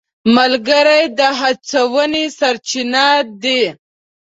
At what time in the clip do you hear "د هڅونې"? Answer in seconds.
1.17-2.23